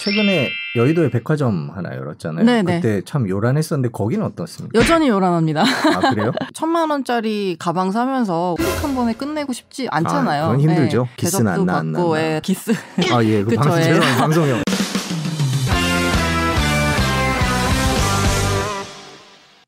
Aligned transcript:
최근에 0.00 0.48
여의도에 0.76 1.10
백화점 1.10 1.70
하나 1.74 1.94
열었잖아요. 1.94 2.44
네네. 2.44 2.80
그때 2.80 3.02
참 3.04 3.28
요란했었는데 3.28 3.90
거기는 3.92 4.24
어떻습니까? 4.24 4.78
여전히 4.78 5.08
요란합니다. 5.08 5.62
아 5.62 6.10
그래요? 6.14 6.32
천만 6.54 6.90
원짜리 6.90 7.56
가방 7.58 7.90
사면서 7.90 8.56
한 8.80 8.94
번에 8.94 9.12
끝내고 9.12 9.52
싶지 9.52 9.88
않잖아요. 9.90 10.44
아, 10.44 10.46
그건 10.48 10.60
힘들죠. 10.60 11.02
네. 11.02 11.10
기스는 11.16 11.52
안 11.52 11.66
나, 11.66 11.76
안 11.78 11.92
나. 11.92 12.00
예, 12.16 12.40
기스. 12.42 12.72
아 13.12 13.22
예, 13.24 13.44
그 13.44 13.54
방송 13.56 13.78
예. 13.78 13.82
죄송합니다. 13.84 14.20
방송용. 14.20 14.62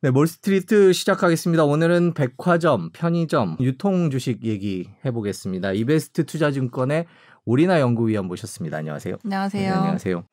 네, 0.04 0.10
몰스트리트 0.10 0.92
시작하겠습니다. 0.92 1.62
오늘은 1.62 2.14
백화점, 2.14 2.90
편의점, 2.92 3.56
유통 3.60 4.10
주식 4.10 4.42
얘기 4.42 4.90
해보겠습니다. 5.04 5.74
이베스트 5.74 6.26
투자증권의 6.26 7.06
오리나 7.44 7.78
연구위원 7.78 8.26
모셨습니다. 8.26 8.78
안녕하세요. 8.78 9.18
안녕하세요. 9.22 9.62
네, 9.62 9.68
안녕하세요. 9.70 10.24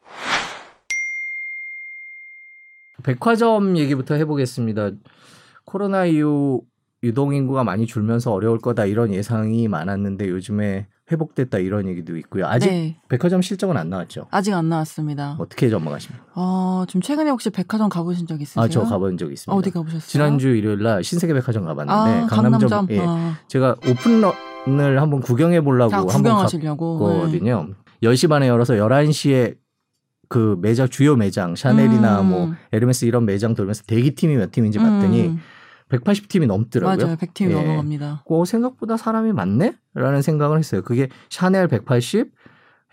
백화점 3.04 3.78
얘기부터 3.78 4.16
해보겠습니다. 4.16 4.90
코로나 5.66 6.08
이후 6.08 6.64
유동인구가 7.04 7.64
많이 7.64 7.86
줄면서 7.86 8.32
어려울 8.32 8.58
거다 8.58 8.88
이런 8.88 9.14
예상이 9.14 9.68
많았는데 9.68 10.30
요즘에 10.30 10.88
회복됐다 11.12 11.58
이런 11.60 11.88
얘기도 11.88 12.16
있고요. 12.18 12.46
아직 12.48 12.70
네, 12.70 12.98
백화점 13.10 13.42
실적은 13.42 13.78
안 13.78 13.90
나왔죠. 13.90 14.28
아직 14.32 14.54
안 14.54 14.70
나왔습니다. 14.70 15.36
어떻게 15.40 15.70
전망하십니까? 15.70 16.24
어, 16.36 16.86
좀 16.88 17.02
최근에 17.02 17.30
혹시 17.30 17.50
백화점 17.50 17.90
가보신 17.90 18.28
적 18.28 18.42
있으세요? 18.42 18.64
아, 18.64 18.68
저 18.68 18.84
가본 18.84 19.18
적 19.18 19.32
있습니다. 19.32 19.54
어디 19.54 19.72
가보셨어요? 19.72 20.02
지난주 20.08 20.50
일요일 20.50 20.84
날 20.84 21.04
신세계 21.04 21.34
백화점 21.34 21.66
가봤는데 21.66 22.24
아, 22.24 22.28
강남점 22.28 22.70
강남점. 22.70 22.88
예. 22.92 23.00
아, 23.02 23.38
제가 23.48 23.76
오픈런을 23.88 25.02
한번 25.02 25.22
구경해 25.22 25.62
보려고 25.62 25.96
아, 25.96 25.98
한번 26.00 26.16
구경하시려고. 26.16 27.10
네. 27.10 27.20
갔거든요. 27.20 27.70
10시 28.04 28.30
반에 28.30 28.48
열어서 28.48 28.76
11시에 28.76 29.58
그 30.30 30.58
매장 30.62 30.88
주요 30.88 31.16
매장 31.16 31.56
샤넬이나 31.56 32.22
음. 32.22 32.30
뭐 32.30 32.54
에르메스 32.72 33.06
이런 33.06 33.26
매장 33.26 33.56
돌면서 33.56 33.84
대기팀이 33.88 34.36
몇 34.38 34.52
팀인지 34.52 34.78
봤더니 34.78 35.28
음, 35.28 35.40
180팀이 35.90 36.46
넘더라고요. 36.46 37.06
맞아요. 37.06 37.18
100팀 37.18 37.50
예. 37.50 37.54
넘어갑니다. 37.54 38.24
어, 38.26 38.46
생각보다 38.46 38.98
사람이 38.98 39.34
많네? 39.34 39.74
라는 39.94 40.22
생각을 40.22 40.60
했어요. 40.60 40.82
그게 40.84 41.10
샤넬 41.30 41.68
180, 41.68 42.32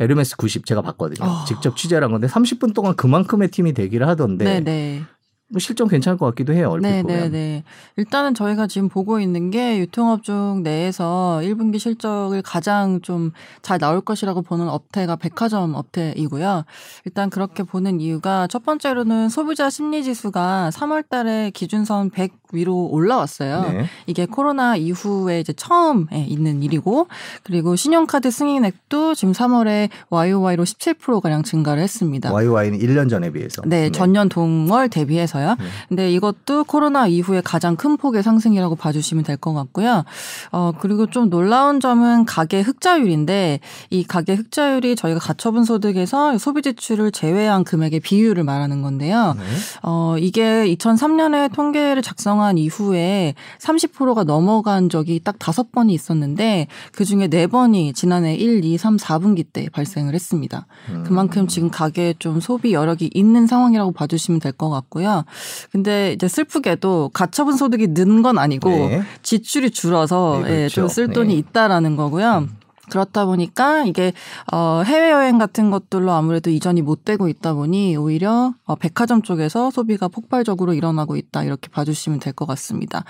에르메스 0.00 0.36
90 0.36 0.66
제가 0.66 0.82
봤거든요. 0.82 1.26
어. 1.26 1.44
직접 1.46 1.76
취재를 1.76 2.04
한 2.04 2.10
건데 2.10 2.26
30분 2.26 2.74
동안 2.74 2.94
그만큼의 2.96 3.48
팀이 3.48 3.72
대기를 3.72 4.06
하던데 4.06 4.44
네, 4.44 4.60
네. 4.60 5.02
뭐 5.48 5.60
실점 5.60 5.88
괜찮을 5.88 6.18
것 6.18 6.26
같기도 6.26 6.52
해요. 6.52 6.70
얼핏 6.70 6.88
네, 6.88 7.02
보면. 7.02 7.20
네, 7.22 7.28
네. 7.28 7.64
일단은 7.96 8.34
저희가 8.34 8.66
지금 8.66 8.88
보고 8.88 9.20
있는 9.20 9.50
게 9.50 9.78
유통업종 9.78 10.62
내에서 10.62 11.40
1분기 11.42 11.78
실적을 11.78 12.42
가장 12.42 13.00
좀 13.02 13.32
잘 13.62 13.78
나올 13.78 14.00
것이라고 14.00 14.42
보는 14.42 14.68
업태가 14.68 15.16
백화점 15.16 15.74
업태이고요. 15.74 16.64
일단 17.04 17.30
그렇게 17.30 17.62
보는 17.62 18.00
이유가 18.00 18.46
첫 18.46 18.64
번째로는 18.64 19.28
소비자 19.28 19.70
심리 19.70 20.04
지수가 20.04 20.70
3월 20.72 21.08
달에 21.08 21.50
기준선 21.50 22.10
100 22.10 22.32
위로 22.52 22.86
올라왔어요. 22.86 23.62
네. 23.62 23.86
이게 24.06 24.24
코로나 24.24 24.76
이후에 24.76 25.40
이제 25.40 25.52
처음 25.52 26.06
에 26.12 26.22
있는 26.22 26.62
일이고 26.62 27.08
그리고 27.42 27.74
신용카드 27.74 28.30
승인액도 28.30 29.14
지금 29.14 29.32
3월에 29.32 29.88
YOY로 30.10 30.62
17%가량 30.62 31.42
증가를 31.42 31.82
했습니다. 31.82 32.32
YY는 32.32 32.78
1년 32.78 33.10
전에 33.10 33.32
비해서. 33.32 33.62
네, 33.66 33.90
전년 33.90 34.28
동월 34.28 34.88
대비해서 34.88 35.35
요. 35.42 35.56
네. 35.58 35.64
근데 35.88 36.12
이것도 36.12 36.64
코로나 36.64 37.06
이후에 37.06 37.40
가장 37.42 37.76
큰 37.76 37.96
폭의 37.96 38.22
상승이라고 38.22 38.76
봐주시면 38.76 39.24
될 39.24 39.36
것 39.36 39.52
같고요. 39.52 40.04
어, 40.50 40.72
그리고 40.80 41.06
좀 41.06 41.28
놀라운 41.28 41.78
점은 41.78 42.24
가계 42.24 42.62
흑자율인데 42.62 43.60
이 43.90 44.04
가계 44.04 44.34
흑자율이 44.34 44.96
저희가 44.96 45.20
가처분 45.20 45.64
소득에서 45.64 46.38
소비 46.38 46.62
지출을 46.62 47.12
제외한 47.12 47.64
금액의 47.64 48.00
비율을 48.00 48.44
말하는 48.44 48.80
건데요. 48.82 49.34
네. 49.38 49.42
어, 49.82 50.16
이게 50.18 50.64
2003년에 50.74 51.52
통계를 51.54 52.00
작성한 52.02 52.56
이후에 52.58 53.34
30%가 53.60 54.24
넘어간 54.24 54.88
적이 54.88 55.20
딱 55.22 55.38
다섯 55.38 55.70
번이 55.72 55.92
있었는데 55.92 56.66
그 56.92 57.04
중에 57.04 57.28
네 57.28 57.46
번이 57.46 57.92
지난해 57.92 58.34
1, 58.34 58.64
2, 58.64 58.78
3, 58.78 58.96
4분기 58.96 59.44
때 59.52 59.68
발생을 59.70 60.14
했습니다. 60.14 60.66
음. 60.88 61.04
그만큼 61.06 61.46
지금 61.46 61.70
가게에 61.70 62.14
좀 62.18 62.40
소비 62.40 62.72
여력이 62.72 63.10
있는 63.14 63.46
상황이라고 63.46 63.92
봐주시면 63.92 64.40
될 64.40 64.52
것 64.56 64.70
같고요. 64.70 65.25
근데 65.72 66.12
이제 66.12 66.28
슬프게도 66.28 67.10
가처분 67.12 67.56
소득이 67.56 67.88
는 67.88 68.22
건 68.22 68.38
아니고 68.38 68.70
네. 68.70 69.02
지출이 69.22 69.70
줄어서 69.70 70.40
네, 70.44 70.64
예, 70.64 70.68
좀 70.68 70.82
그렇죠. 70.84 70.94
쓸 70.94 71.08
돈이 71.08 71.34
네. 71.34 71.38
있다라는 71.40 71.96
거고요. 71.96 72.48
그렇다 72.90 73.26
보니까 73.26 73.84
이게 73.84 74.12
어 74.52 74.82
해외 74.84 75.10
여행 75.10 75.38
같은 75.38 75.70
것들로 75.70 76.12
아무래도 76.12 76.50
이전이 76.50 76.82
못 76.82 77.04
되고 77.04 77.28
있다 77.28 77.54
보니 77.54 77.96
오히려 77.96 78.54
어 78.64 78.74
백화점 78.76 79.22
쪽에서 79.22 79.70
소비가 79.70 80.08
폭발적으로 80.08 80.74
일어나고 80.74 81.16
있다 81.16 81.42
이렇게 81.44 81.68
봐주시면 81.68 82.20
될 82.20 82.32
것 82.36 82.44
같습니다. 82.46 83.02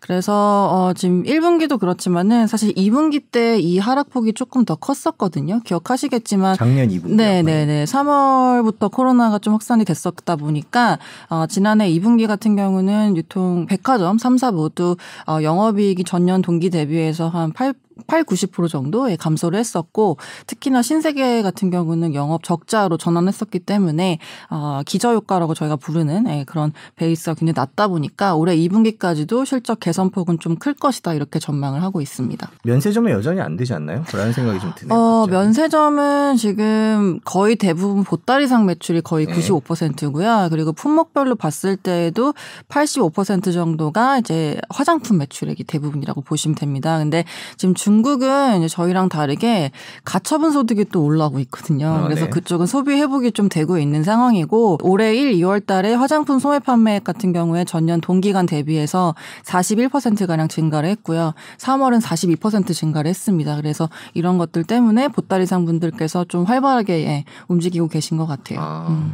그래서 0.00 0.68
어 0.72 0.92
지금 0.94 1.22
1분기도 1.24 1.78
그렇지만은 1.78 2.46
사실 2.46 2.72
2분기 2.74 3.22
때 3.30 3.60
이 3.60 3.78
하락폭이 3.78 4.32
조금 4.32 4.64
더 4.64 4.74
컸었거든요. 4.74 5.60
기억하시겠지만 5.64 6.56
작년 6.56 6.88
2분. 6.88 7.10
네, 7.14 7.42
네, 7.42 7.66
네. 7.66 7.84
3월부터 7.84 8.90
코로나가 8.90 9.38
좀 9.38 9.52
확산이 9.54 9.84
됐었다 9.84 10.36
보니까 10.36 10.98
어, 11.28 11.46
지난해 11.46 11.90
2분기 11.90 12.26
같은 12.26 12.56
경우는 12.56 13.16
유통 13.16 13.66
백화점 13.66 14.16
3사 14.16 14.52
모두 14.54 14.96
어, 15.26 15.42
영업이익이 15.42 16.04
전년 16.04 16.42
동기 16.42 16.70
대비해서 16.70 17.28
한 17.28 17.52
8, 17.52 17.74
8, 18.06 18.24
90% 18.24 18.68
정도의 18.68 19.16
감소를 19.16 19.58
했었고 19.58 20.18
특히나 20.46 20.82
신세계 20.82 21.42
같은 21.42 21.70
경우는 21.70 22.14
영업 22.14 22.44
적자로 22.44 22.96
전환했었기 22.96 23.60
때문에 23.60 24.18
어, 24.50 24.82
기저효과라고 24.86 25.54
저희가 25.54 25.76
부르는 25.76 26.26
예, 26.28 26.44
그런 26.44 26.72
베이스가 26.96 27.34
굉장히 27.34 27.54
낮다 27.56 27.88
보니까 27.88 28.36
올해 28.36 28.56
2분기까지도 28.56 29.44
실적 29.44 29.80
개선폭은 29.80 30.38
좀 30.38 30.60
클 30.60 30.74
것이다 30.74 31.14
이렇게 31.14 31.38
전망을 31.38 31.82
하고 31.82 32.00
있습니다. 32.00 32.50
면세점에 32.64 33.12
여전히 33.12 33.40
안 33.40 33.56
되지 33.56 33.72
않나요? 33.72 34.04
라는 34.12 34.32
생각이 34.32 34.60
좀 34.60 34.72
드네요. 34.76 34.98
어. 34.98 35.26
면세점은 35.26 36.36
지금 36.36 37.18
거의 37.24 37.56
대부분 37.56 38.04
보따리상 38.04 38.66
매출이 38.66 39.00
거의 39.00 39.26
네. 39.26 39.32
95%고요. 39.32 40.48
그리고 40.50 40.72
품목별로 40.72 41.34
봤을 41.36 41.76
때에도 41.76 42.34
85% 42.68 43.52
정도가 43.52 44.18
이제 44.18 44.60
화장품 44.68 45.18
매출액이 45.18 45.64
대부분이라고 45.64 46.20
보시면 46.20 46.54
됩니다. 46.56 46.98
근데 46.98 47.24
지금 47.56 47.74
중 47.74 47.89
국은 48.02 48.58
이제 48.58 48.68
저희랑 48.68 49.08
다르게 49.08 49.70
가처분 50.04 50.52
소득이 50.52 50.86
또 50.86 51.04
올라오고 51.04 51.38
있거든요. 51.40 51.88
아, 51.88 52.02
그래서 52.04 52.24
네. 52.24 52.30
그쪽은 52.30 52.66
소비 52.66 52.92
회복이 52.92 53.32
좀 53.32 53.48
되고 53.48 53.78
있는 53.78 54.02
상황이고 54.02 54.78
올해 54.82 55.14
1, 55.14 55.32
2월 55.34 55.64
달에 55.64 55.94
화장품 55.94 56.38
소매 56.38 56.58
판매액 56.58 57.04
같은 57.04 57.32
경우에 57.32 57.64
전년 57.64 58.00
동기간 58.00 58.46
대비해서 58.46 59.14
41%가량 59.44 60.48
증가를 60.48 60.88
했고요. 60.90 61.34
3월은 61.58 62.00
42% 62.00 62.72
증가를 62.74 63.08
했습니다. 63.08 63.56
그래서 63.56 63.88
이런 64.14 64.38
것들 64.38 64.64
때문에 64.64 65.08
보따리상 65.08 65.64
분들께서 65.64 66.24
좀 66.24 66.44
활발하게 66.44 67.06
예, 67.06 67.24
움직이고 67.48 67.88
계신 67.88 68.16
것 68.16 68.26
같아요. 68.26 68.60
아, 68.60 68.86
음. 68.88 69.12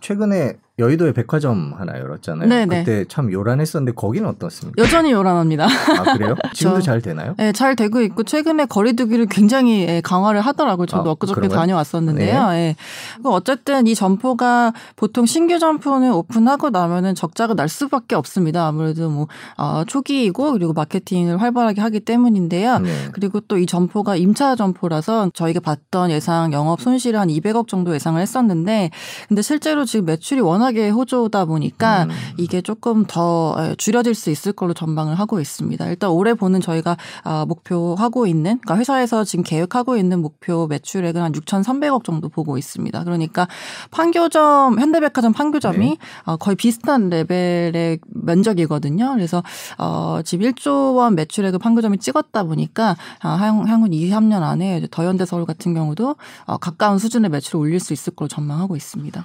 최근에 0.00 0.63
여의도에 0.76 1.12
백화점 1.12 1.72
하나 1.78 1.96
열었잖아요. 2.00 2.48
네네. 2.48 2.78
그때 2.80 3.04
참 3.08 3.30
요란했었는데 3.32 3.92
거기는 3.94 4.28
어떻습니까? 4.28 4.82
여전히 4.82 5.12
요란합니다. 5.12 5.66
아 5.66 6.16
그래요? 6.16 6.34
지금도 6.52 6.80
저- 6.80 6.84
잘 6.84 7.00
되나요? 7.00 7.34
네, 7.38 7.52
잘 7.52 7.76
되고 7.76 8.00
있고 8.00 8.24
최근에 8.24 8.66
거리두기를 8.66 9.26
굉장히 9.26 9.82
예, 9.88 10.00
강화를 10.00 10.40
하더라고요. 10.40 10.86
저도 10.86 11.10
아, 11.10 11.12
엊그저께 11.12 11.42
그런가요? 11.42 11.60
다녀왔었는데요. 11.60 12.48
예. 12.54 12.76
그 13.22 13.30
어쨌든 13.30 13.86
이 13.86 13.94
점포가 13.94 14.72
보통 14.96 15.26
신규 15.26 15.60
점포는 15.60 16.12
오픈하고 16.12 16.70
나면은 16.70 17.14
적자가 17.14 17.54
날 17.54 17.68
수밖에 17.68 18.16
없습니다. 18.16 18.66
아무래도 18.66 19.08
뭐 19.10 19.28
어, 19.56 19.84
초기이고 19.86 20.54
그리고 20.54 20.72
마케팅을 20.72 21.40
활발하게 21.40 21.80
하기 21.82 22.00
때문인데요. 22.00 22.78
네. 22.80 22.90
그리고 23.12 23.38
또 23.40 23.54
이 23.58 23.66
점포가 23.66 24.16
임차 24.16 24.56
점포라서 24.56 25.30
저희가 25.32 25.60
봤던 25.60 26.10
예상 26.10 26.52
영업 26.52 26.80
손실이 26.80 27.16
한 27.16 27.28
200억 27.28 27.68
정도 27.68 27.94
예상을 27.94 28.20
했었는데 28.20 28.90
근데 29.28 29.42
실제로 29.42 29.84
지금 29.84 30.06
매출이 30.06 30.40
워낙 30.40 30.63
에 30.72 30.88
호조다 30.90 31.44
보니까 31.44 32.04
음. 32.04 32.10
이게 32.36 32.60
조금 32.60 33.04
더 33.06 33.54
에, 33.58 33.74
줄여질 33.76 34.14
수 34.14 34.30
있을 34.30 34.52
걸로 34.52 34.74
전망을 34.74 35.14
하고 35.14 35.40
있습니다. 35.40 35.88
일단 35.88 36.10
올해 36.10 36.34
보는 36.34 36.60
저희가 36.60 36.96
아, 37.22 37.44
목표하고 37.46 38.26
있는 38.26 38.58
그러니까 38.60 38.76
회사에서 38.76 39.24
지금 39.24 39.44
계획하고 39.44 39.96
있는 39.96 40.20
목표 40.20 40.66
매출액은 40.66 41.22
한 41.22 41.32
6,300억 41.32 42.04
정도 42.04 42.28
보고 42.28 42.58
있습니다. 42.58 43.04
그러니까 43.04 43.48
판교점 43.90 44.80
현대백화점 44.80 45.32
판교점이 45.32 45.78
네. 45.78 45.96
어, 46.24 46.36
거의 46.36 46.56
비슷한 46.56 47.08
레벨의 47.08 47.98
면적이거든요. 48.06 49.12
그래서 49.14 49.42
어, 49.78 50.20
지금 50.24 50.50
1조 50.50 50.96
원 50.96 51.14
매출액을 51.14 51.58
판교점이 51.58 51.98
찍었다 51.98 52.44
보니까 52.44 52.96
아, 53.20 53.30
향, 53.36 53.66
향후 53.68 53.88
2, 53.90 54.10
3년 54.10 54.42
안에 54.42 54.78
이제 54.78 54.88
더현대 54.90 55.26
서울 55.26 55.44
같은 55.44 55.74
경우도 55.74 56.16
어, 56.46 56.56
가까운 56.56 56.98
수준의 56.98 57.30
매출을 57.30 57.60
올릴 57.60 57.80
수 57.80 57.92
있을 57.92 58.14
걸로 58.14 58.28
전망하고 58.28 58.76
있습니다. 58.76 59.24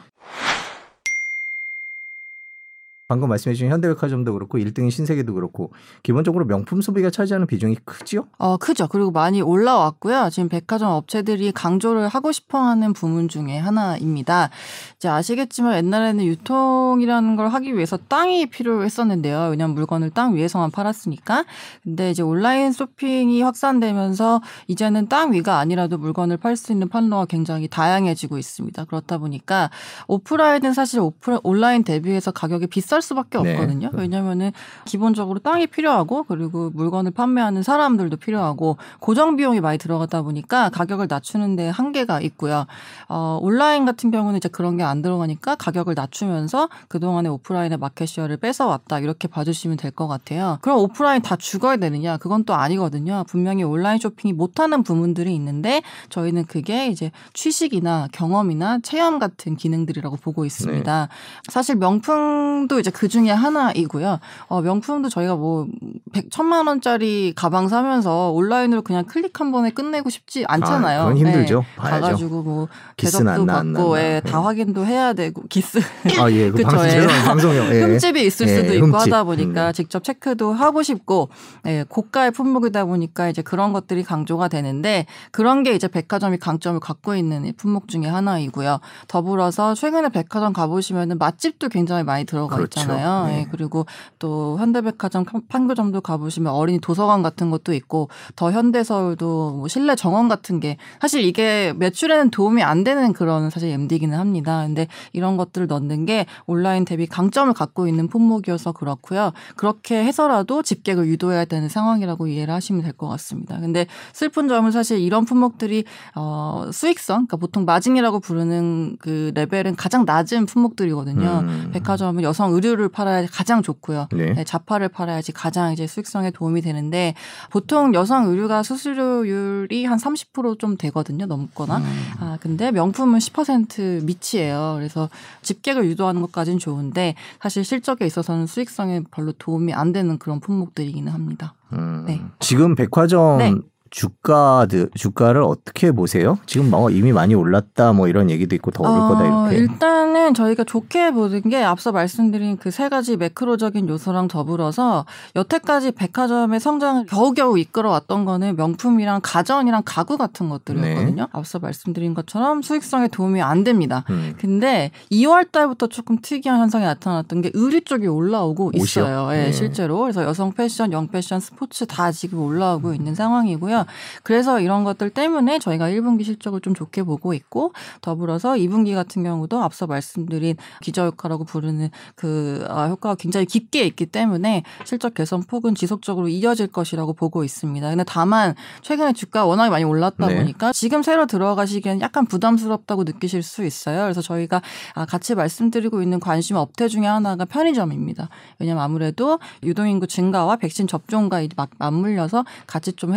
방금 3.09 3.27
말씀해 3.29 3.55
주신 3.55 3.71
현대백화점도 3.71 4.33
그렇고 4.33 4.59
1등인 4.59 4.91
신세계도 4.91 5.33
그렇고 5.33 5.71
기본적으로 6.03 6.45
명품 6.45 6.79
소비가 6.79 7.09
차지하는 7.09 7.47
비중이 7.47 7.77
크죠. 7.83 8.27
어, 8.37 8.57
크죠. 8.57 8.87
그리고 8.87 9.09
많이 9.09 9.41
올라왔고요. 9.41 10.29
지금 10.31 10.47
백화점 10.47 10.91
업체들이 10.91 11.51
강조를 11.51 12.07
하고 12.07 12.31
싶어 12.31 12.59
하는 12.59 12.93
부문 12.93 13.27
중에 13.27 13.57
하나입니다. 13.57 14.51
이제 14.97 15.09
아시겠지만 15.09 15.77
옛날에는 15.77 16.23
유통이라는 16.23 17.35
걸 17.35 17.47
하기 17.47 17.75
위해서 17.75 17.97
땅이 17.97 18.45
필요했었는데요. 18.51 19.47
왜냐하면 19.49 19.73
물건을 19.73 20.11
땅 20.11 20.35
위에서만 20.35 20.69
팔았으니까. 20.69 21.45
근데 21.83 22.11
이제 22.11 22.21
온라인 22.21 22.71
쇼핑이 22.71 23.41
확산되면서 23.41 24.39
이제는 24.67 25.09
땅 25.09 25.33
위가 25.33 25.57
아니라도 25.57 25.97
물건을 25.97 26.37
팔 26.37 26.55
수 26.55 26.71
있는 26.73 26.89
판로가 26.89 27.25
굉장히 27.25 27.67
다양해지고 27.67 28.37
있습니다. 28.37 28.85
그렇다 28.85 29.17
보니까 29.17 29.71
오프라인은 30.07 30.73
사실 30.73 30.99
오프 30.99 31.39
온라인 31.41 31.83
대비해서 31.83 32.29
가격이 32.29 32.67
비쌀 32.67 32.98
수밖에 33.01 33.39
네. 33.41 33.53
없거든요. 33.53 33.89
왜냐면은 33.93 34.51
기본적으로 34.85 35.39
땅이 35.39 35.67
필요하고 35.67 36.23
그리고 36.23 36.69
물건을 36.73 37.11
판매하는 37.11 37.63
사람들도 37.63 38.17
필요하고 38.17 38.77
고정 38.99 39.35
비용이 39.35 39.61
많이 39.61 39.77
들어가다 39.77 40.21
보니까 40.23 40.69
가격을 40.69 41.07
낮추는데 41.09 41.69
한계가 41.69 42.21
있고요. 42.21 42.65
어, 43.07 43.39
온라인 43.41 43.85
같은 43.85 44.11
경우는 44.11 44.37
이제 44.37 44.49
그런 44.49 44.77
게 44.77 44.83
안 44.83 45.01
들어가니까 45.01 45.55
가격을 45.55 45.93
낮추면서 45.95 46.69
그동안의 46.87 47.31
오프라인의 47.31 47.77
마켓시어를 47.77 48.37
뺏어왔다 48.37 48.99
이렇게 48.99 49.27
봐주시면 49.27 49.77
될 49.77 49.89
것 49.91 50.07
같아요. 50.07 50.57
그럼 50.61 50.77
오프라인 50.79 51.21
다 51.21 51.35
죽어야 51.35 51.77
되느냐? 51.77 52.17
그건 52.17 52.43
또 52.43 52.53
아니거든요. 52.53 53.23
분명히 53.27 53.63
온라인 53.63 53.97
쇼핑이 53.99 54.33
못하는 54.33 54.83
부분들이 54.83 55.33
있는데 55.35 55.81
저희는 56.09 56.45
그게 56.45 56.87
이제 56.87 57.11
취식이나 57.33 58.07
경험이나 58.11 58.79
체험 58.83 59.19
같은 59.19 59.55
기능들이라고 59.55 60.15
보고 60.17 60.45
있습니다. 60.45 61.07
사실 61.49 61.75
명품도 61.75 62.79
이제 62.79 62.88
그 62.91 63.07
중에 63.07 63.29
하나이고요. 63.29 64.19
어, 64.47 64.61
명품도 64.61 65.09
저희가 65.09 65.35
뭐 65.35 65.67
백, 66.11 66.29
천만 66.31 66.67
원짜리 66.67 67.33
가방 67.35 67.67
사면서 67.67 68.31
온라인으로 68.31 68.81
그냥 68.81 69.05
클릭 69.05 69.39
한 69.39 69.51
번에 69.51 69.71
끝내고 69.71 70.09
싶지 70.09 70.45
않잖아요. 70.47 71.01
아, 71.01 71.03
그건 71.05 71.17
힘들죠. 71.17 71.59
네. 71.59 71.75
봐야죠. 71.75 72.01
가가지고 72.01 72.43
뭐 72.43 72.67
대접도 72.97 73.29
안 73.29 73.45
나, 73.45 73.57
안 73.59 73.73
받고 73.73 73.95
나, 73.95 74.03
예, 74.03 74.21
나. 74.23 74.31
다 74.31 74.37
네. 74.39 74.43
확인도 74.43 74.85
해야 74.85 75.13
되고 75.13 75.41
기스 75.49 75.79
아 76.19 76.31
예, 76.31 76.49
그 76.51 76.63
방송 76.63 76.87
예. 76.89 77.07
방송용. 77.25 77.65
예. 77.73 77.81
흠집이 77.81 78.25
있을 78.25 78.47
예, 78.47 78.55
수도 78.55 78.73
있고 78.73 78.87
흠집. 78.87 79.13
하다 79.13 79.23
보니까 79.23 79.67
음. 79.67 79.73
직접 79.73 80.03
체크도 80.03 80.53
하고 80.53 80.83
싶고 80.83 81.29
예, 81.65 81.85
고가의 81.87 82.31
품목이다 82.31 82.85
보니까 82.85 83.29
이제 83.29 83.41
그런 83.41 83.73
것들이 83.73 84.03
강조가 84.03 84.47
되는데 84.47 85.05
그런 85.31 85.63
게 85.63 85.73
이제 85.73 85.87
백화점이 85.87 86.37
강점을 86.37 86.79
갖고 86.79 87.15
있는 87.15 87.45
이 87.45 87.51
품목 87.51 87.87
중에 87.87 88.07
하나이고요. 88.07 88.79
더불어서 89.07 89.75
최근에 89.75 90.09
백화점 90.09 90.53
가보시면은 90.53 91.17
맛집도 91.17 91.69
굉장히 91.69 92.03
많이 92.03 92.25
들어가 92.25 92.55
그렇죠. 92.55 92.78
있잖아요. 92.78 92.78
네. 92.87 93.39
예, 93.39 93.47
그리고 93.51 93.85
또 94.19 94.57
현대백화점 94.59 95.25
판교점도 95.47 96.01
가보시면 96.01 96.53
어린이 96.53 96.79
도서관 96.79 97.23
같은 97.23 97.49
것도 97.49 97.73
있고 97.73 98.09
더 98.35 98.51
현대서울도 98.51 99.51
뭐 99.57 99.67
실내 99.67 99.95
정원 99.95 100.27
같은 100.29 100.59
게 100.59 100.77
사실 101.01 101.23
이게 101.23 101.73
매출에는 101.77 102.29
도움이 102.31 102.63
안 102.63 102.83
되는 102.83 103.13
그런 103.13 103.49
사실 103.49 103.69
MD기는 103.69 104.17
합니다. 104.17 104.63
근데 104.65 104.87
이런 105.13 105.37
것들을 105.37 105.67
넣는 105.67 106.05
게 106.05 106.25
온라인 106.45 106.85
대비 106.85 107.07
강점을 107.07 107.53
갖고 107.53 107.87
있는 107.87 108.07
품목이어서 108.07 108.71
그렇고요. 108.73 109.31
그렇게 109.55 110.03
해서라도 110.03 110.61
집객을 110.63 111.07
유도해야 111.07 111.45
되는 111.45 111.69
상황이라고 111.69 112.27
이해를 112.27 112.53
하시면 112.53 112.83
될 112.83 112.89
것 112.99 113.07
같습니다. 113.07 113.57
근데 113.59 113.85
슬픈 114.13 114.47
점은 114.49 114.71
사실 114.71 114.99
이런 114.99 115.23
품목들이 115.23 115.85
어 116.15 116.69
수익성, 116.73 117.27
그러니까 117.27 117.37
보통 117.37 117.63
마진이라고 117.65 118.19
부르는 118.19 118.97
그 118.99 119.31
레벨은 119.35 119.75
가장 119.77 120.03
낮은 120.05 120.45
품목들이거든요. 120.47 121.39
음. 121.43 121.69
백화점은 121.71 122.23
여성 122.23 122.51
의류를 122.59 122.89
팔아야 122.89 123.25
가장 123.31 123.61
좋고요. 123.61 124.07
네. 124.11 124.33
네, 124.33 124.43
자파를 124.43 124.89
팔아야지 124.89 125.31
가장 125.31 125.73
이제 125.73 125.87
수익성에 125.87 126.31
도움이 126.31 126.61
되는데 126.61 127.13
보통 127.49 127.93
여성 127.93 128.27
의류가 128.27 128.63
수수료율이 128.63 129.85
한 129.85 129.97
30%좀 129.97 130.77
되거든요. 130.77 131.25
넘거나. 131.25 131.77
음. 131.77 131.83
아, 132.19 132.37
근데 132.41 132.71
명품은 132.71 133.19
10% 133.19 134.03
미치예요. 134.03 134.73
그래서 134.77 135.09
집객을 135.41 135.85
유도하는 135.85 136.21
것까지는 136.21 136.59
좋은데 136.59 137.15
사실 137.41 137.63
실적에 137.63 138.05
있어서는 138.05 138.47
수익성에 138.47 139.03
별로 139.11 139.31
도움이 139.31 139.73
안 139.73 139.91
되는 139.91 140.17
그런 140.17 140.39
품목들이기는 140.39 141.11
합니다. 141.11 141.53
음. 141.73 142.05
네. 142.07 142.21
지금 142.39 142.75
백화점 142.75 143.37
네. 143.37 143.53
주가들 143.91 144.89
주가를 144.95 145.43
어떻게 145.43 145.91
보세요? 145.91 146.37
지금 146.45 146.69
뭐 146.71 146.89
이미 146.89 147.11
많이 147.11 147.35
올랐다 147.35 147.93
뭐 147.93 148.07
이런 148.07 148.29
얘기도 148.31 148.55
있고 148.55 148.71
더 148.71 148.83
오를 148.83 148.99
거다 149.01 149.21
어, 149.43 149.51
이렇게. 149.51 149.57
일단은 149.57 150.33
저희가 150.33 150.63
좋게 150.63 151.11
보는 151.11 151.41
게 151.43 151.63
앞서 151.63 151.91
말씀드린 151.91 152.57
그 152.57 152.69
세 152.79 152.87
가지 152.87 153.17
매크로적인 153.17 153.89
요소랑 153.89 154.29
더불어서 154.29 155.05
여태까지 155.35 155.91
백화점의 155.91 156.61
성장을 156.61 157.05
겨우겨우 157.07 157.59
이끌어왔던 157.59 158.23
거는 158.23 158.55
명품이랑 158.55 159.19
가전이랑 159.21 159.81
가구 159.85 160.17
같은 160.17 160.47
것들이었거든요. 160.47 161.23
네. 161.23 161.27
앞서 161.33 161.59
말씀드린 161.59 162.13
것처럼 162.13 162.61
수익성에 162.61 163.09
도움이 163.09 163.41
안 163.41 163.65
됩니다. 163.65 164.05
음. 164.11 164.33
근데 164.39 164.91
2월 165.11 165.51
달부터 165.51 165.87
조금 165.87 166.19
특이한 166.21 166.59
현상이 166.61 166.85
나타났던 166.85 167.41
게 167.41 167.51
의류 167.53 167.81
쪽이 167.81 168.07
올라오고? 168.07 168.71
있어요. 168.75 169.29
예, 169.33 169.45
네. 169.47 169.51
실제로. 169.51 169.99
그래서 169.99 170.23
여성 170.23 170.53
패션, 170.53 170.93
영 170.93 171.07
패션, 171.07 171.41
스포츠 171.41 171.85
다 171.85 172.11
지금 172.13 172.39
올라오고 172.39 172.93
있는 172.93 173.13
상황이고요. 173.13 173.78
그래서 174.23 174.59
이런 174.59 174.83
것들 174.83 175.09
때문에 175.09 175.59
저희가 175.59 175.89
1분기 175.89 176.23
실적을 176.23 176.61
좀 176.61 176.73
좋게 176.73 177.03
보고 177.03 177.33
있고 177.33 177.73
더불어서 178.01 178.53
2분기 178.53 178.95
같은 178.95 179.23
경우도 179.23 179.61
앞서 179.61 179.87
말씀드린 179.87 180.55
기저효과라고 180.81 181.43
부르는 181.43 181.89
그 182.15 182.65
아, 182.69 182.87
효과가 182.87 183.15
굉장히 183.15 183.45
깊게 183.45 183.83
있기 183.85 184.05
때문에 184.07 184.63
실적 184.85 185.13
개선 185.13 185.43
폭은 185.43 185.75
지속적으로 185.75 186.27
이어질 186.27 186.67
것이라고 186.67 187.13
보고 187.13 187.43
있습니다. 187.43 187.89
근데 187.89 188.03
다만 188.05 188.55
최근에 188.81 189.13
주가 189.13 189.45
워낙에 189.45 189.69
많이 189.69 189.83
올랐다 189.83 190.27
네. 190.27 190.35
보니까 190.37 190.73
지금 190.73 191.03
새로 191.03 191.25
들어가시기에는 191.25 192.01
약간 192.01 192.25
부담스럽다고 192.25 193.03
느끼실 193.03 193.43
수 193.43 193.65
있어요. 193.65 194.03
그래서 194.03 194.21
저희가 194.21 194.61
아, 194.93 195.05
같이 195.05 195.35
말씀드리고 195.35 196.01
있는 196.01 196.19
관심 196.19 196.55
업태 196.55 196.87
중에 196.87 197.05
하나가 197.05 197.45
편의점입니다. 197.45 198.29
왜냐하면 198.59 198.83
아무래도 198.83 199.39
유동인구 199.63 200.07
증가와 200.07 200.57
백신 200.57 200.87
접종과 200.87 201.41
맞물려서 201.77 202.45
같이 202.67 202.93
좀 202.93 203.13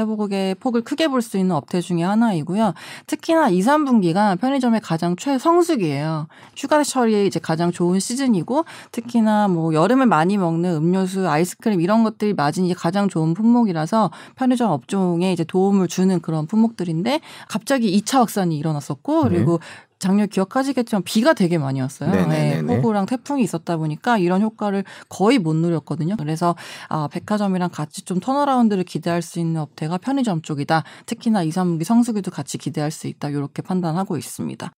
폭을 0.54 0.82
크게 0.82 1.08
볼 1.08 1.22
수 1.22 1.38
있는 1.38 1.54
업태 1.54 1.81
중에 1.81 2.02
하나이고요. 2.02 2.75
특히나 3.06 3.49
2, 3.49 3.60
3분기가 3.60 4.38
편의점의 4.40 4.81
가장 4.81 5.14
최성수기예요. 5.16 6.26
휴가철이 6.56 7.26
이제 7.26 7.38
가장 7.38 7.70
좋은 7.70 8.00
시즌이고 8.00 8.64
특히나 8.90 9.49
뭐 9.49 9.72
여름에 9.72 10.04
많이 10.04 10.37
먹는 10.37 10.75
음료수, 10.76 11.28
아이스크림 11.28 11.81
이런 11.81 12.02
것들이 12.02 12.34
마진이 12.34 12.75
가장 12.75 13.08
좋은 13.08 13.34
품목이라서 13.34 14.10
편의점 14.34 14.70
업종에 14.70 15.32
이제 15.32 15.44
도움을 15.44 15.88
주는 15.88 16.20
그런 16.20 16.46
품목들인데 16.46 17.20
갑자기 17.48 17.96
2차 18.00 18.19
확산이 18.19 18.58
일어났었고 18.58 19.22
그리고 19.22 19.60
작년 20.02 20.28
기억하시겠지만 20.28 21.04
비가 21.04 21.32
되게 21.32 21.58
많이 21.58 21.81
왔어요. 21.81 22.10
네, 22.10 22.60
폭우랑 22.66 23.06
태풍이 23.06 23.43
있었다 23.44 23.77
보니까 23.77 24.19
이런 24.19 24.43
효과를 24.43 24.82
거의 25.08 25.38
못 25.38 25.55
누렸거든요. 25.55 26.17
그래서 26.17 26.56
아, 26.88 27.08
백화점이랑 27.08 27.70
같이 27.70 28.03
좀 28.03 28.19
turnaround를 28.19 28.82
기대할 28.82 29.22
수 29.22 29.38
있는 29.38 29.60
업태가 29.60 29.98
편의점 29.98 30.43
쪽이다. 30.43 30.82
특히나 31.06 31.44
2, 31.44 31.50
3분기 31.50 31.84
성수기도 31.84 32.32
같이 32.32 32.58
기대할 32.58 32.91
수 32.91 33.06
있다. 33.06 33.29
이렇게 33.29 33.62
판단하고 33.62 34.17
있습니다. 34.17 34.72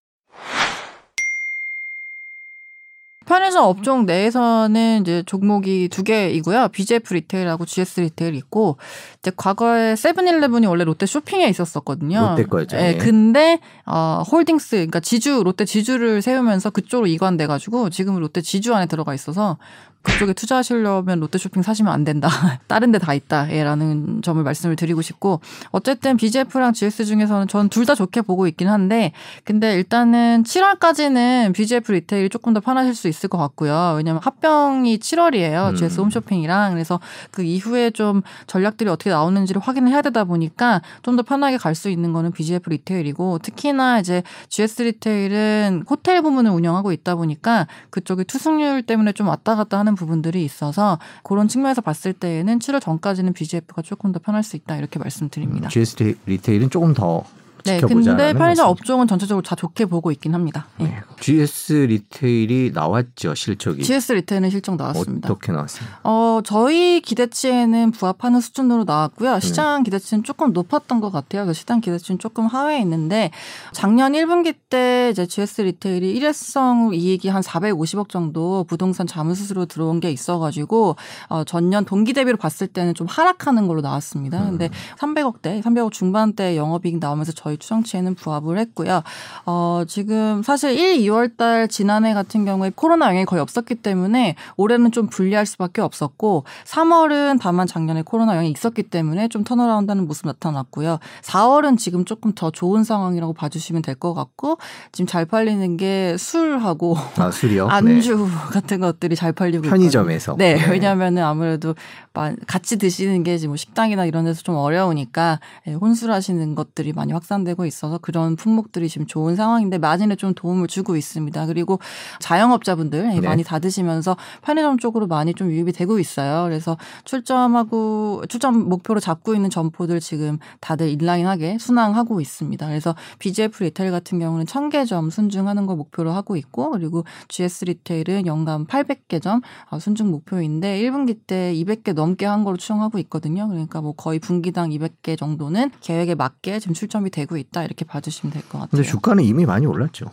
편의점 3.27 3.65
업종 3.65 4.07
내에서는 4.07 5.01
이제 5.03 5.23
종목이 5.27 5.89
두 5.91 6.03
개이고요. 6.03 6.69
BGF 6.69 7.15
리테일하고 7.15 7.65
GS 7.65 8.01
리테일 8.01 8.35
있고 8.35 8.77
이제 9.19 9.33
과거에 9.37 9.97
세븐일레븐이 9.97 10.67
원래 10.67 10.85
롯데 10.85 11.07
쇼핑에 11.07 11.49
있었었거든요. 11.49 12.21
롯데 12.29 12.45
거였죠. 12.45 12.77
예, 12.77 12.95
예. 12.95 12.99
근데 12.99 13.61
어 13.87 14.23
홀딩스 14.31 14.77
그러니까 14.77 15.01
지주 15.01 15.43
롯데 15.45 15.65
지주를 15.65 16.23
세우면서 16.23 16.71
그쪽으로 16.71 17.07
이관돼 17.07 17.47
가지고 17.47 17.91
지금 17.91 18.19
롯데 18.19 18.41
지주 18.41 18.75
안에 18.75 18.87
들어가 18.87 19.15
있어서 19.15 19.59
그쪽에 20.05 20.33
투자하시려면 20.35 21.19
롯데쇼핑 21.21 21.63
사시면 21.63 21.93
안 21.93 22.05
된다. 22.05 22.29
다른 22.69 22.93
데 22.93 22.99
다 22.99 23.13
있다. 23.15 23.51
예, 23.53 23.65
라는 23.65 24.23
점을 24.23 24.41
말씀을 24.43 24.77
드리고 24.77 25.03
싶고 25.03 25.41
어쨌든 25.73 26.17
BGF랑 26.17 26.73
GS 26.75 27.05
중에서는 27.07 27.49
전 27.49 27.69
둘 27.69 27.85
다 27.87 27.95
좋게 27.97 28.21
보고 28.23 28.47
있긴 28.47 28.69
한데 28.69 29.13
근데 29.45 29.75
일단은 29.75 30.45
7월까지는 30.45 31.53
BGF 31.55 31.91
리테일이 31.93 32.29
조금 32.29 32.55
더 32.55 32.61
편하실 32.61 32.95
수 32.95 33.09
있을 33.09 33.29
것 33.29 33.39
같고요. 33.39 33.95
왜냐면 33.97 34.21
합병이 34.23 34.99
7월이에요. 34.99 35.71
음. 35.71 35.77
GS 35.77 36.01
홈쇼핑이랑 36.01 36.73
그래서 36.73 37.01
그 37.31 37.43
이후에 37.43 37.91
좀 37.91 38.23
전략들이 38.47 38.89
어떻게 38.91 39.11
나오는지를 39.11 39.61
확인을 39.63 39.91
해야 39.93 40.03
되다 40.03 40.25
보니까 40.25 40.83
좀 41.03 41.15
더 41.17 41.23
편하게 41.23 41.57
갈 41.59 41.75
수 41.75 41.89
있는 41.91 42.13
거는 42.13 42.31
BGF 42.33 42.71
리테일이고 42.71 43.39
특히나 43.41 43.99
이제 43.99 44.23
GS 44.49 44.83
리테일은 44.83 45.85
호텔 45.91 46.23
부문을 46.23 46.51
운영하고 46.53 46.93
있다 46.93 47.15
보니까 47.17 47.67
그쪽이 47.91 48.25
투숙률 48.25 48.83
때문에 48.83 49.13
좀 49.13 49.27
왔다 49.29 49.57
갔다 49.57 49.79
하는 49.79 49.94
부분들이 49.95 50.45
있어서 50.45 50.99
그런 51.23 51.49
측면에서 51.49 51.81
봤을 51.81 52.13
때에는 52.13 52.59
7월 52.59 52.81
전까지는 52.81 53.33
BGF가 53.33 53.83
조금 53.83 54.13
더 54.13 54.19
편할 54.19 54.43
수 54.43 54.57
있다 54.57 54.77
이렇게 54.77 54.99
말씀드립니다. 54.99 55.69
GS 55.69 56.17
리테일은 56.27 56.71
조금 56.71 56.95
더 56.95 57.25
네, 57.65 57.81
지켜보자. 57.81 58.17
근데 58.17 58.33
편의점 58.35 58.69
업종은 58.69 59.07
전체적으로 59.07 59.43
다 59.43 59.55
좋게 59.55 59.87
보고 59.87 60.11
있긴 60.11 60.35
합니다. 60.35 60.67
예. 60.81 60.85
네. 60.85 61.01
GS 61.21 61.73
리테일이 61.73 62.73
나왔죠 62.75 63.35
실적이. 63.35 63.83
GS 63.83 64.13
리테일은 64.13 64.51
실적 64.51 64.77
나왔습니다. 64.77 65.31
어떻게 65.31 65.53
나왔습니까? 65.53 66.01
어, 66.05 66.41
저희 66.45 67.01
기대치에는 67.01 67.93
부합하는 67.93 68.41
수준으로 68.41 68.85
나왔고요. 68.85 69.41
시장 69.41 69.83
기대치는 69.83 70.25
조금 70.25 70.53
높았던 70.53 71.01
것 71.01 71.11
같아요. 71.11 71.45
그래서 71.45 71.59
시장 71.59 71.81
기대치는 71.81 72.19
조금 72.19 72.47
하회에 72.47 72.81
있는데 72.81 73.31
작년 73.73 74.13
1분기 74.13 74.55
때 74.69 75.09
이제 75.11 75.27
GS 75.27 75.63
리테일이 75.63 76.11
일회성 76.13 76.91
이익이 76.93 77.29
한 77.29 77.43
450억 77.43 78.09
정도 78.09 78.65
부동산 78.65 79.07
자문수수료 79.07 79.67
들어온 79.67 80.01
게 80.01 80.11
있어가지고 80.11 80.97
어, 81.29 81.45
전년 81.45 81.85
동기 81.85 82.13
대비로 82.13 82.37
봤을 82.37 82.67
때는 82.67 82.95
좀 82.95 83.07
하락하는 83.07 83.67
걸로 83.67 83.81
나왔습니다. 83.81 84.45
근데 84.45 84.69
300억대, 84.99 85.63
300억 85.63 85.93
중반대 85.93 86.57
영업이익 86.57 86.99
나오면서 86.99 87.33
저희 87.33 87.54
추정치에는 87.59 88.15
부합을 88.15 88.59
했고요. 88.59 89.03
어, 89.47 89.83
지금 89.89 90.43
사실 90.43 90.79
1, 90.79 90.99
2월 91.11 91.37
달 91.37 91.69
지난해 91.69 92.15
같은 92.15 92.45
경우에 92.45 92.71
코로나 92.75 93.07
영향이 93.09 93.25
거의 93.25 93.41
없었기 93.43 93.77
때문에 93.77 94.37
올해는 94.57 94.93
좀 94.93 95.07
불리할 95.09 95.47
수밖에 95.47 95.81
없었고 95.81 96.45
3월은 96.67 97.39
다만 97.41 97.67
작년에 97.67 98.03
코로나 98.03 98.33
영향이 98.33 98.51
있었기 98.51 98.85
때문에 98.85 99.29
좀 99.29 99.45
턴어라운드하는 99.45 100.07
모습 100.07 100.27
나타났고요. 100.27 100.99
4월은 101.23 101.79
지금 101.79 102.05
조금 102.05 102.33
더 102.35 102.51
좋은 102.51 102.85
상황이라고 102.85 103.33
봐주시면 103.33 103.83
될 103.83 103.95
것 103.95 104.13
같고 104.13 104.59
지금 104.91 105.07
잘 105.07 105.25
팔리는 105.25 105.77
게 105.77 106.17
술하고 106.19 106.97
아 107.17 107.31
술이요? 107.31 107.69
안주 107.71 108.29
같은 108.51 108.81
것들이 108.81 109.15
잘 109.15 109.33
팔리고 109.33 109.63
편의점에서. 109.69 110.33
있거든요. 110.33 110.37
네, 110.37 110.57
네. 110.61 110.71
왜냐하면은 110.71 111.23
아무래도 111.23 111.77
마- 112.13 112.35
같이 112.49 112.77
드시는 112.77 113.23
게 113.23 113.39
지금 113.39 113.51
뭐 113.51 113.57
식당이나 113.57 114.05
이런 114.05 114.25
데서 114.25 114.43
좀 114.43 114.57
어려우니까 114.57 115.39
예, 115.69 115.75
혼술하시는 115.75 116.55
것들이 116.57 116.93
많이 116.93 117.13
확산 117.13 117.44
되고 117.45 117.65
있어서 117.67 117.99
그런 117.99 118.37
품목들이 118.37 118.89
지금 118.89 119.07
좋은 119.07 119.37
상황인데 119.37 119.79
마진에 119.79 120.17
좀 120.17 120.35
도움을 120.35 120.67
주고 120.67 120.97
있습니다. 120.97 121.47
그리고 121.47 121.79
자영업자분들 122.21 123.11
예, 123.15 123.21
네. 123.21 123.27
많이 123.27 123.45
닫으시면서 123.45 124.17
편의점 124.43 124.79
쪽으로 124.79 125.07
많이 125.07 125.35
좀 125.35 125.51
유입이 125.51 125.73
되고 125.73 125.99
있어요. 125.99 126.45
그래서 126.45 126.77
출점하고 127.05 128.25
출점 128.29 128.69
목표로 128.69 129.01
잡고 129.01 129.35
있는 129.35 129.51
점포들 129.51 130.01
지금 130.01 130.39
다들 130.61 130.89
in 130.89 131.03
line하게 131.03 131.59
순항하고 131.59 132.21
있습니다. 132.21 132.67
그래서 132.67 132.95
BGF 133.19 133.65
리테일 133.65 133.91
같은 133.91 134.19
경우는 134.19 134.47
1000개 134.47 134.87
점 134.87 135.11
순증하는 135.11 135.67
걸 135.67 135.77
목표로 135.77 136.13
하고 136.13 136.37
있고 136.37 136.71
그리고 136.71 137.05
GS 137.29 137.67
리테일은 137.67 138.27
연간 138.27 138.67
800개 138.67 139.21
점 139.23 139.41
어, 139.71 139.79
순증 139.79 140.11
목표인데 140.11 140.81
1분기 140.81 141.19
때 141.27 141.53
200개 141.55 141.93
넘게 141.93 142.27
한 142.27 142.45
걸로 142.45 142.57
추정하고 142.57 142.99
있거든요. 143.01 143.49
그러니까 143.49 143.81
뭐 143.81 143.93
거의 143.93 144.19
분기당 144.19 144.71
200개 144.71 145.19
정도는 145.19 145.71
계획에 145.81 146.15
맞게 146.15 146.61
지금 146.61 146.75
출점이 146.75 147.11
되고 147.11 147.34
있다 147.37 147.65
이렇게 147.65 147.85
봐주시면 147.85 148.33
될 148.33 148.43
것 148.43 148.53
같아요. 148.59 148.69
근데 148.71 148.83
주가는 148.85 149.23
이미 149.25 149.45
많이 149.47 149.67
올랐죠. 149.67 150.07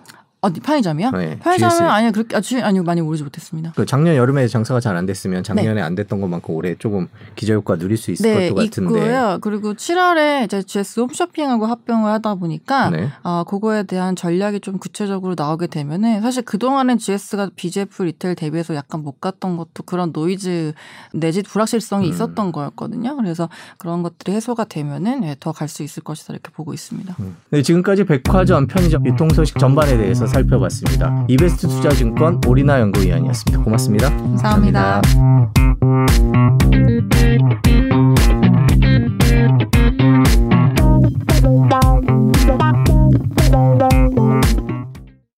어디 0.44 0.60
편의점이요? 0.60 1.12
네, 1.12 1.38
편의점은. 1.40 1.82
아니요 1.84 2.12
그렇게 2.12 2.36
아, 2.36 2.42
주, 2.42 2.60
아니요 2.64 2.82
많이 2.82 3.00
오르지 3.00 3.22
못했습니다. 3.24 3.74
그 3.76 3.86
작년 3.86 4.16
여름에 4.16 4.48
장사가 4.48 4.80
잘 4.80 4.92
안 4.92 5.06
됐으면 5.06 5.44
작년에 5.44 5.82
안 5.82 5.96
됐던 5.96 6.20
것만큼 6.20 6.54
올해 6.56 6.76
조금 6.76 7.08
기저 7.36 7.54
효과 7.54 7.78
누릴 7.78 7.96
수 7.96 8.12
있을 8.12 8.30
네, 8.30 8.50
것도 8.50 8.56
같은데. 8.56 9.00
있고요. 9.00 9.38
그리고 9.40 9.74
7월에 9.74 10.44
이제 10.46 10.62
GS 10.64 11.00
홈쇼핑하고 11.00 11.66
합병을 11.66 12.12
하다 12.12 12.36
보니까 12.36 12.90
네. 12.90 13.10
아, 13.24 13.46
그거에 13.48 13.84
대한 13.84 14.16
전략이 14.18 14.60
좀 14.60 14.80
구체적으로 14.80 15.36
나오게 15.38 15.68
되면은 15.68 16.22
사실 16.22 16.44
그 16.44 16.58
동안은 16.58 16.98
GS가 16.98 17.52
BGF 17.56 18.04
리테일 18.04 18.36
대비해서 18.36 18.76
약간 18.76 19.02
못 19.04 19.22
갔던 19.22 19.56
것도 19.58 19.84
그런 19.86 20.12
노이즈 20.12 20.74
내지 21.14 21.42
불확실성이 21.44 22.08
음. 22.08 22.12
있었던 22.12 22.52
거였거든요. 22.52 23.16
그래서 23.16 23.48
그런 23.78 24.04
것들이 24.04 24.34
해소가 24.36 24.66
되면은 24.66 25.24
예, 25.24 25.36
더갈 25.40 25.68
수 25.70 25.84
있을 25.84 26.04
것이다 26.04 26.34
이렇게 26.34 26.52
보고 26.52 26.74
있습니다. 26.74 27.16
네, 27.52 27.62
지금까지 27.62 28.04
백화점, 28.04 28.68
편의점, 28.68 29.06
유통 29.06 29.30
소식 29.30 29.58
전반에 29.58 29.96
대해서 29.98 30.28
살펴봤습니다. 30.32 31.26
이베스트 31.28 31.68
투자증권 31.68 32.42
오리나 32.48 32.80
연구위원이었습니다. 32.80 33.64
고맙습니다. 33.64 34.10
감사합니다. 34.10 35.02
감사합니다. 35.02 36.61